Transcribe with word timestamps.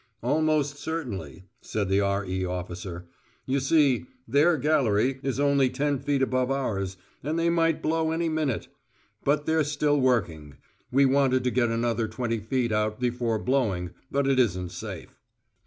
"Almost 0.23 0.77
certainly," 0.77 1.43
said 1.61 1.87
the 1.87 2.01
R.E. 2.01 2.43
officer. 2.43 3.05
"You 3.45 3.59
see, 3.59 4.07
their 4.27 4.57
gallery 4.57 5.19
is 5.21 5.39
only 5.39 5.69
ten 5.69 5.99
feet 5.99 6.23
above 6.23 6.49
ours, 6.49 6.97
and 7.21 7.37
they 7.37 7.51
might 7.51 7.83
blow 7.83 8.09
any 8.09 8.27
minute. 8.27 8.67
But 9.23 9.45
they're 9.45 9.63
still 9.63 10.01
working. 10.01 10.55
We 10.91 11.05
wanted 11.05 11.43
to 11.43 11.51
get 11.51 11.69
another 11.69 12.07
twenty 12.07 12.39
feet 12.39 12.71
out 12.71 12.99
before 12.99 13.37
blowing, 13.37 13.91
but 14.11 14.25
it 14.25 14.39
isn't 14.39 14.69
safe. 14.69 15.19